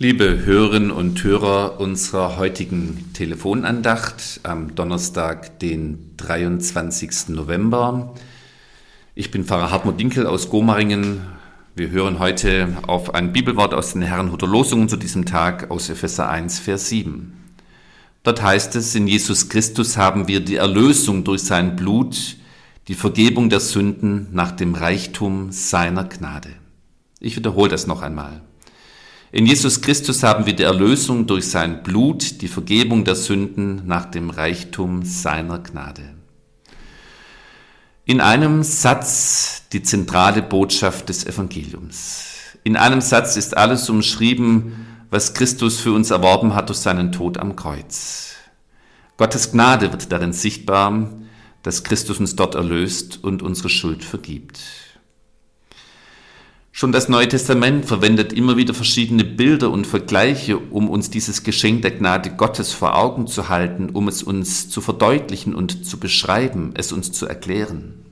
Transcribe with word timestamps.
Liebe 0.00 0.44
Hörerinnen 0.44 0.92
und 0.92 1.24
Hörer 1.24 1.80
unserer 1.80 2.36
heutigen 2.36 3.10
Telefonandacht 3.14 4.38
am 4.44 4.76
Donnerstag, 4.76 5.58
den 5.58 6.12
23. 6.18 7.30
November. 7.30 8.14
Ich 9.16 9.32
bin 9.32 9.44
Pfarrer 9.44 9.72
Hartmut 9.72 9.98
Dinkel 9.98 10.28
aus 10.28 10.50
Gomaringen. 10.50 11.22
Wir 11.74 11.90
hören 11.90 12.20
heute 12.20 12.76
auf 12.86 13.12
ein 13.12 13.32
Bibelwort 13.32 13.74
aus 13.74 13.94
den 13.94 14.02
Herrenhuter 14.02 14.46
Losungen 14.46 14.88
zu 14.88 14.96
diesem 14.96 15.24
Tag 15.24 15.68
aus 15.72 15.90
Epheser 15.90 16.28
1, 16.28 16.60
Vers 16.60 16.88
7. 16.90 17.32
Dort 18.22 18.40
heißt 18.40 18.76
es, 18.76 18.94
in 18.94 19.08
Jesus 19.08 19.48
Christus 19.48 19.96
haben 19.96 20.28
wir 20.28 20.38
die 20.38 20.54
Erlösung 20.54 21.24
durch 21.24 21.42
sein 21.42 21.74
Blut, 21.74 22.36
die 22.86 22.94
Vergebung 22.94 23.50
der 23.50 23.58
Sünden 23.58 24.28
nach 24.30 24.52
dem 24.52 24.76
Reichtum 24.76 25.50
seiner 25.50 26.04
Gnade. 26.04 26.50
Ich 27.18 27.34
wiederhole 27.34 27.68
das 27.68 27.88
noch 27.88 28.02
einmal. 28.02 28.42
In 29.30 29.44
Jesus 29.44 29.82
Christus 29.82 30.22
haben 30.22 30.46
wir 30.46 30.54
die 30.54 30.62
Erlösung 30.62 31.26
durch 31.26 31.50
sein 31.50 31.82
Blut, 31.82 32.40
die 32.40 32.48
Vergebung 32.48 33.04
der 33.04 33.14
Sünden 33.14 33.86
nach 33.86 34.06
dem 34.06 34.30
Reichtum 34.30 35.04
seiner 35.04 35.58
Gnade. 35.58 36.14
In 38.06 38.22
einem 38.22 38.62
Satz 38.62 39.64
die 39.70 39.82
zentrale 39.82 40.40
Botschaft 40.40 41.10
des 41.10 41.26
Evangeliums. 41.26 42.24
In 42.64 42.76
einem 42.76 43.02
Satz 43.02 43.36
ist 43.36 43.54
alles 43.54 43.90
umschrieben, 43.90 44.86
was 45.10 45.34
Christus 45.34 45.78
für 45.78 45.92
uns 45.92 46.10
erworben 46.10 46.54
hat 46.54 46.70
durch 46.70 46.78
seinen 46.78 47.12
Tod 47.12 47.36
am 47.36 47.54
Kreuz. 47.54 48.34
Gottes 49.18 49.52
Gnade 49.52 49.92
wird 49.92 50.10
darin 50.10 50.32
sichtbar, 50.32 51.10
dass 51.62 51.84
Christus 51.84 52.18
uns 52.18 52.34
dort 52.34 52.54
erlöst 52.54 53.22
und 53.22 53.42
unsere 53.42 53.68
Schuld 53.68 54.04
vergibt. 54.04 54.58
Schon 56.78 56.92
das 56.92 57.08
Neue 57.08 57.26
Testament 57.26 57.86
verwendet 57.86 58.32
immer 58.32 58.56
wieder 58.56 58.72
verschiedene 58.72 59.24
Bilder 59.24 59.70
und 59.70 59.84
Vergleiche, 59.84 60.58
um 60.58 60.88
uns 60.88 61.10
dieses 61.10 61.42
Geschenk 61.42 61.82
der 61.82 61.90
Gnade 61.90 62.30
Gottes 62.30 62.72
vor 62.72 62.96
Augen 62.96 63.26
zu 63.26 63.48
halten, 63.48 63.90
um 63.90 64.06
es 64.06 64.22
uns 64.22 64.70
zu 64.70 64.80
verdeutlichen 64.80 65.56
und 65.56 65.84
zu 65.84 65.98
beschreiben, 65.98 66.74
es 66.76 66.92
uns 66.92 67.10
zu 67.10 67.26
erklären. 67.26 68.06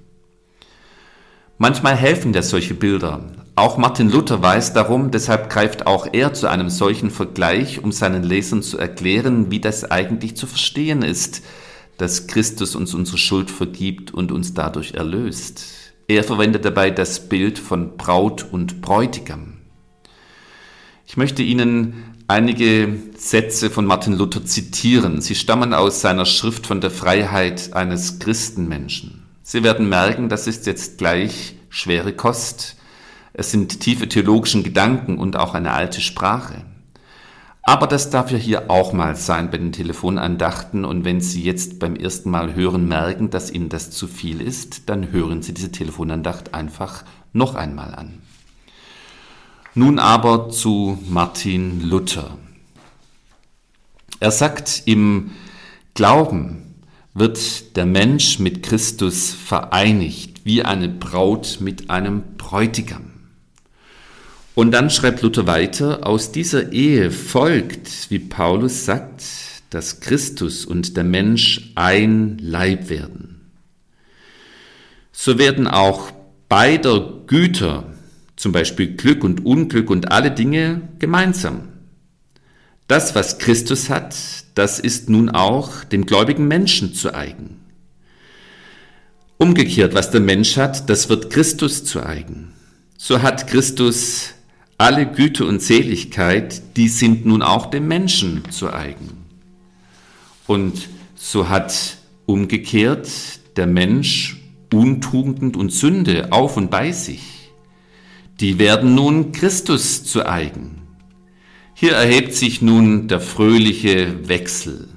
Manchmal 1.59 1.95
helfen 1.95 2.33
ja 2.33 2.43
solche 2.43 2.75
Bilder. 2.75 3.21
Auch 3.55 3.79
Martin 3.79 4.11
Luther 4.11 4.43
weiß 4.43 4.73
darum, 4.73 5.13
deshalb 5.13 5.49
greift 5.49 5.87
auch 5.87 6.09
er 6.13 6.35
zu 6.35 6.49
einem 6.49 6.69
solchen 6.69 7.13
Vergleich, 7.13 7.85
um 7.85 7.93
seinen 7.93 8.25
Lesern 8.25 8.65
zu 8.65 8.79
erklären, 8.79 9.53
wie 9.53 9.61
das 9.61 9.89
eigentlich 9.89 10.37
zu 10.37 10.49
verstehen 10.49 11.03
ist, 11.03 11.41
dass 11.99 12.27
Christus 12.27 12.75
uns 12.75 12.95
unsere 12.95 13.19
Schuld 13.19 13.49
vergibt 13.49 14.13
und 14.13 14.33
uns 14.33 14.55
dadurch 14.55 14.95
erlöst. 14.95 15.86
Er 16.09 16.23
verwendet 16.23 16.65
dabei 16.65 16.91
das 16.91 17.29
Bild 17.29 17.59
von 17.59 17.97
Braut 17.97 18.47
und 18.53 18.81
Bräutigam. 18.81 19.55
Ich 21.05 21.17
möchte 21.17 21.43
Ihnen 21.43 22.15
einige 22.29 22.97
Sätze 23.17 23.71
von 23.71 23.87
Martin 23.87 24.13
Luther 24.13 24.45
zitieren. 24.45 25.21
Sie 25.21 25.35
stammen 25.35 25.75
aus 25.75 26.01
seiner 26.01 26.25
Schrift 26.25 26.67
von 26.67 26.81
der 26.81 26.91
Freiheit 26.91 27.73
eines 27.73 28.21
Christenmenschen. 28.21 29.27
Sie 29.43 29.65
werden 29.65 29.89
merken, 29.89 30.29
das 30.29 30.47
ist 30.47 30.67
jetzt 30.67 30.99
gleich 30.99 31.57
schwere 31.71 32.13
Kost. 32.13 32.77
Es 33.33 33.51
sind 33.51 33.81
tiefe 33.81 34.09
theologischen 34.09 34.63
Gedanken 34.63 35.19
und 35.19 35.37
auch 35.37 35.55
eine 35.55 35.73
alte 35.73 36.01
Sprache. 36.01 36.66
Aber 37.69 37.89
das 37.89 38.11
darf 38.11 38.31
ja 38.31 38.39
hier 38.39 38.71
auch 38.71 38.93
mal 38.93 39.17
sein 39.17 39.51
bei 39.51 39.59
den 39.59 39.73
Telefonandachten. 39.73 40.85
Und 40.85 41.05
wenn 41.05 41.21
Sie 41.21 41.43
jetzt 41.43 41.81
beim 41.81 41.97
ersten 41.97 42.31
Mal 42.31 42.55
hören 42.55 42.87
merken, 42.87 43.29
dass 43.29 43.51
Ihnen 43.51 43.69
das 43.69 43.91
zu 43.91 44.07
viel 44.07 44.41
ist, 44.41 44.89
dann 44.89 45.11
hören 45.11 45.43
Sie 45.43 45.53
diese 45.53 45.73
Telefonandacht 45.73 46.55
einfach 46.55 47.03
noch 47.33 47.57
einmal 47.57 47.93
an. 47.97 48.23
Nun 49.75 49.99
aber 49.99 50.49
zu 50.49 50.97
Martin 51.09 51.83
Luther. 51.83 52.39
Er 54.21 54.31
sagt, 54.31 54.85
im 54.87 55.33
Glauben 55.95 56.77
wird 57.15 57.77
der 57.77 57.85
Mensch 57.85 58.39
mit 58.39 58.63
Christus 58.63 59.33
vereinigt, 59.33 60.45
wie 60.45 60.63
eine 60.65 60.89
Braut 60.89 61.59
mit 61.61 61.91
einem 61.91 62.37
Bräutigam. 62.39 63.16
Und 64.57 64.71
dann 64.71 64.89
schreibt 64.89 65.21
Luther 65.21 65.47
weiter, 65.47 66.07
aus 66.07 66.33
dieser 66.33 66.73
Ehe 66.73 67.11
folgt, 67.11 68.07
wie 68.09 68.19
Paulus 68.19 68.87
sagt, 68.87 69.23
dass 69.69 70.01
Christus 70.01 70.65
und 70.65 70.97
der 70.97 71.05
Mensch 71.05 71.73
ein 71.75 72.39
Leib 72.41 72.89
werden. 72.89 73.43
So 75.13 75.37
werden 75.37 75.67
auch 75.67 76.11
beider 76.49 77.21
Güter, 77.27 77.93
zum 78.37 78.53
Beispiel 78.53 78.97
Glück 78.97 79.25
und 79.25 79.45
Unglück 79.45 79.91
und 79.91 80.11
alle 80.11 80.31
Dinge 80.31 80.89
gemeinsam. 81.01 81.69
Das, 82.89 83.15
was 83.15 83.37
Christus 83.37 83.91
hat, 83.91 84.17
das 84.55 84.81
ist 84.81 85.11
nun 85.11 85.29
auch 85.29 85.85
dem 85.85 86.07
gläubigen 86.07 86.49
Menschen 86.49 86.95
zu 86.95 87.15
eigen. 87.15 87.61
Umgekehrt, 89.37 89.93
was 89.93 90.11
der 90.11 90.23
Mensch 90.23 90.57
hat, 90.57 90.89
das 90.89 91.11
wird 91.11 91.29
Christus 91.29 91.85
zu 91.85 92.03
eigen. 92.03 92.55
So 92.97 93.21
hat 93.21 93.49
Christus 93.49 94.33
alle 94.79 95.07
Güte 95.07 95.47
und 95.47 95.63
Seligkeit, 95.63 96.77
die 96.77 96.89
sind 96.89 97.25
nun 97.27 97.43
auch 97.43 97.67
dem 97.67 97.89
Menschen 97.89 98.43
zu 98.51 98.73
eigen. 98.73 99.25
Und 100.47 100.89
so 101.15 101.49
hat 101.49 101.97
umgekehrt 102.27 103.09
der 103.57 103.67
Mensch 103.67 104.37
Untugend 104.73 105.57
und 105.57 105.73
Sünde 105.73 106.33
auf 106.33 106.57
und 106.57 106.71
bei 106.71 106.93
sich. 106.93 107.23
Die 108.41 108.59
werden 108.59 108.95
nun 108.95 109.33
Christus 109.33 110.05
zu 110.05 110.27
eigen. 110.27 110.83
Hier 111.73 111.93
erhebt 111.93 112.35
sich 112.35 112.61
nun 112.61 113.09
der 113.09 113.21
fröhliche 113.21 114.29
Wechsel. 114.29 114.89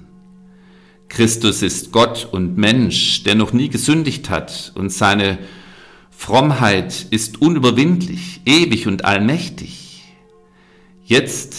Christus 1.07 1.61
ist 1.61 1.91
Gott 1.91 2.27
und 2.29 2.57
Mensch, 2.57 3.23
der 3.23 3.35
noch 3.35 3.53
nie 3.53 3.69
gesündigt 3.69 4.29
hat 4.29 4.73
und 4.75 4.91
seine 4.91 5.39
Frommheit 6.19 7.07
ist 7.11 7.41
unüberwindlich, 7.41 8.41
ewig 8.45 8.87
und 8.87 9.05
allmächtig. 9.05 10.03
Jetzt 11.05 11.55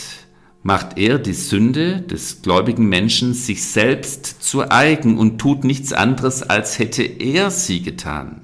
macht 0.62 0.98
er 0.98 1.18
die 1.18 1.32
Sünde 1.32 2.02
des 2.02 2.42
gläubigen 2.42 2.86
Menschen 2.86 3.32
sich 3.32 3.64
selbst 3.64 4.42
zu 4.42 4.70
eigen 4.70 5.16
und 5.16 5.38
tut 5.38 5.64
nichts 5.64 5.94
anderes, 5.94 6.42
als 6.42 6.78
hätte 6.78 7.02
er 7.02 7.50
sie 7.50 7.80
getan. 7.80 8.42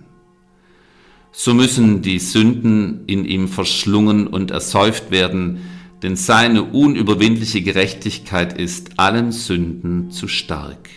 So 1.33 1.53
müssen 1.53 2.01
die 2.01 2.19
Sünden 2.19 3.05
in 3.07 3.27
ihm 3.27 3.47
verschlungen 3.47 4.27
und 4.27 4.51
ersäuft 4.51 5.11
werden, 5.11 5.61
denn 6.03 6.17
seine 6.17 6.63
unüberwindliche 6.63 7.61
Gerechtigkeit 7.61 8.59
ist 8.59 8.99
allen 8.99 9.33
Sünden 9.33 10.11
zu 10.11 10.29
stark. 10.29 10.89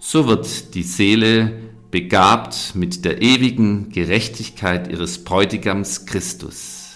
So 0.00 0.26
wird 0.26 0.74
die 0.74 0.82
Seele 0.82 1.73
begabt 1.94 2.72
mit 2.74 3.04
der 3.04 3.22
ewigen 3.22 3.88
Gerechtigkeit 3.90 4.90
ihres 4.90 5.22
Bräutigams 5.22 6.06
Christus. 6.06 6.94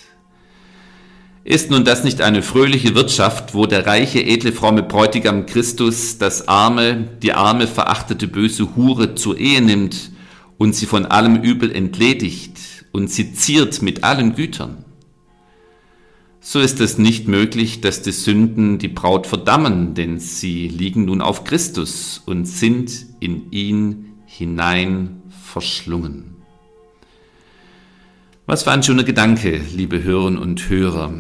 Ist 1.45 1.71
nun 1.71 1.85
das 1.85 2.03
nicht 2.03 2.21
eine 2.21 2.43
fröhliche 2.43 2.97
Wirtschaft, 2.97 3.55
wo 3.55 3.67
der 3.67 3.87
reiche, 3.87 4.21
edle, 4.21 4.51
fromme 4.51 4.83
Bräutigam 4.83 5.47
Christus 5.47 6.19
das 6.19 6.49
arme, 6.49 7.11
die 7.23 7.33
arme, 7.33 7.69
verachtete, 7.69 8.27
böse 8.27 8.75
Hure 8.75 9.15
zur 9.15 9.39
Ehe 9.39 9.63
nimmt 9.63 10.11
und 10.57 10.75
sie 10.75 10.87
von 10.87 11.07
allem 11.07 11.45
Übel 11.45 11.71
entledigt 11.71 12.59
und 12.91 13.09
sie 13.09 13.33
ziert 13.35 13.81
mit 13.83 14.03
allen 14.03 14.35
Gütern? 14.35 14.85
So 16.41 16.59
ist 16.59 16.81
es 16.81 16.99
nicht 16.99 17.29
möglich, 17.29 17.81
dass 17.83 18.03
die 18.03 18.11
Sünden 18.11 18.81
die 18.81 18.89
Braut 18.89 19.29
verdammen, 19.29 19.95
denn 19.95 20.19
sie 20.19 20.67
liegen 20.67 21.05
nun 21.05 21.23
auf 21.23 21.45
Christus 21.45 22.21
und 22.27 22.47
sind 22.47 22.91
in 23.21 23.53
ihn 23.53 24.08
hinein 24.29 25.23
verschlungen. 25.43 26.37
Was 28.47 28.63
für 28.63 28.71
ein 28.71 28.83
schöner 28.83 29.05
Gedanke, 29.05 29.61
liebe 29.75 30.03
Hörerinnen 30.03 30.39
und 30.39 30.69
Hörer. 30.69 31.13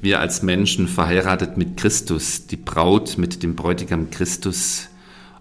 Wir 0.00 0.20
als 0.20 0.42
Menschen 0.42 0.88
verheiratet 0.88 1.56
mit 1.56 1.76
Christus, 1.76 2.46
die 2.46 2.56
Braut 2.56 3.18
mit 3.18 3.42
dem 3.42 3.56
Bräutigam 3.56 4.10
Christus, 4.10 4.88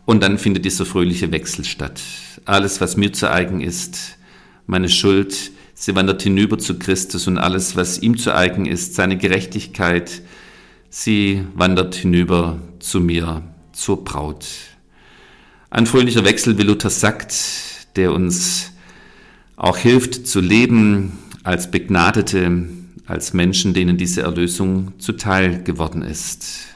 und 0.05 0.23
dann 0.23 0.39
findet 0.39 0.65
dieser 0.65 0.85
fröhliche 0.85 1.31
Wechsel 1.31 1.63
statt. 1.63 2.01
Alles, 2.45 2.81
was 2.81 2.97
mir 2.97 3.13
zu 3.13 3.31
eigen 3.31 3.61
ist, 3.61 4.17
meine 4.65 4.89
Schuld, 4.89 5.51
sie 5.75 5.95
wandert 5.95 6.23
hinüber 6.23 6.57
zu 6.57 6.79
Christus 6.79 7.27
und 7.27 7.37
alles, 7.37 7.75
was 7.75 7.99
ihm 7.99 8.17
zu 8.17 8.35
eigen 8.35 8.65
ist, 8.65 8.95
seine 8.95 9.17
Gerechtigkeit, 9.17 10.23
sie 10.89 11.45
wandert 11.53 11.95
hinüber 11.95 12.59
zu 12.79 12.99
mir, 12.99 13.43
zur 13.73 14.03
Braut. 14.03 14.47
Ein 15.73 15.85
fröhlicher 15.85 16.25
Wechsel, 16.25 16.57
wie 16.57 16.63
Luther 16.63 16.89
sagt, 16.89 17.33
der 17.95 18.11
uns 18.11 18.73
auch 19.55 19.77
hilft 19.77 20.27
zu 20.27 20.41
leben 20.41 21.13
als 21.43 21.71
Begnadete, 21.71 22.67
als 23.05 23.31
Menschen, 23.31 23.73
denen 23.73 23.95
diese 23.95 24.21
Erlösung 24.21 24.91
zuteil 24.99 25.63
geworden 25.63 26.01
ist. 26.01 26.67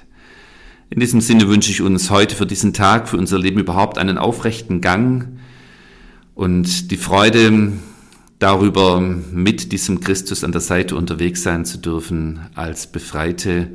In 0.89 1.01
diesem 1.01 1.19
Sinne 1.19 1.49
wünsche 1.49 1.71
ich 1.71 1.81
uns 1.81 2.09
heute 2.09 2.37
für 2.37 2.45
diesen 2.45 2.71
Tag, 2.71 3.09
für 3.09 3.17
unser 3.17 3.37
Leben 3.37 3.59
überhaupt 3.59 3.97
einen 3.97 4.17
aufrechten 4.17 4.79
Gang 4.79 5.27
und 6.33 6.89
die 6.89 6.97
Freude, 6.97 7.73
darüber 8.39 9.01
mit 9.01 9.73
diesem 9.73 9.99
Christus 9.99 10.45
an 10.45 10.53
der 10.53 10.61
Seite 10.61 10.95
unterwegs 10.95 11.43
sein 11.43 11.65
zu 11.65 11.79
dürfen 11.79 12.39
als 12.55 12.87
Befreite, 12.87 13.67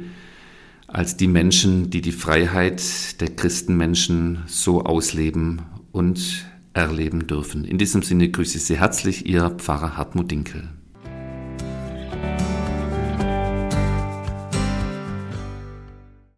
als 0.92 1.16
die 1.16 1.28
Menschen, 1.28 1.90
die 1.90 2.00
die 2.00 2.12
Freiheit 2.12 3.20
der 3.20 3.28
Christenmenschen 3.28 4.42
so 4.46 4.82
ausleben 4.82 5.62
und 5.92 6.46
erleben 6.72 7.26
dürfen. 7.26 7.64
In 7.64 7.78
diesem 7.78 8.02
Sinne 8.02 8.28
grüße 8.28 8.58
ich 8.58 8.64
Sie 8.64 8.78
herzlich, 8.78 9.26
Ihr 9.26 9.50
Pfarrer 9.50 9.96
Hartmut 9.96 10.30
Dinkel. 10.30 10.68